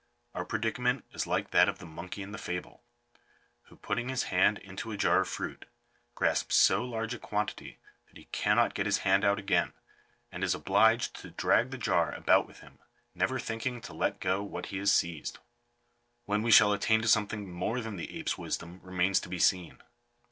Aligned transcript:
Our 0.33 0.45
predicament 0.45 1.05
is 1.13 1.27
like 1.27 1.51
that 1.51 1.69
of 1.69 1.77
the 1.77 1.85
monkey 1.85 2.23
in 2.23 2.31
the 2.31 2.39
fable, 2.39 2.81
who, 3.65 3.75
putting 3.75 4.09
his 4.09 4.23
hand 4.33 4.57
into 4.57 4.89
a 4.91 4.97
jar 4.97 5.19
of 5.21 5.27
fruit, 5.29 5.65
grasps 6.15 6.55
so 6.55 6.83
large 6.83 7.13
a 7.13 7.19
quantity 7.19 7.77
that 8.07 8.17
he 8.17 8.25
cannot 8.31 8.73
get 8.73 8.87
his 8.87 8.97
hand 9.05 9.23
out 9.23 9.37
again, 9.37 9.73
and 10.31 10.43
is 10.43 10.55
obliged 10.55 11.13
to 11.17 11.29
drag 11.29 11.69
the 11.69 11.77
jar 11.77 12.11
about 12.15 12.47
with 12.47 12.61
him, 12.61 12.79
never 13.13 13.37
thinking 13.37 13.79
to 13.81 13.93
let 13.93 14.19
go 14.19 14.41
what 14.41 14.65
he 14.73 14.77
has 14.79 14.91
seized. 14.91 15.37
When 16.25 16.41
we 16.41 16.49
shall 16.49 16.73
attain 16.73 17.03
to 17.03 17.07
something 17.07 17.51
more 17.51 17.79
than 17.79 17.95
the 17.97 18.17
ape's 18.17 18.39
wisdom 18.39 18.79
remains 18.81 19.19
to 19.19 19.29
be 19.29 19.37
seen. 19.37 19.83